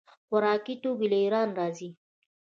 [0.27, 1.89] خوراکي توکي له ایران راځي.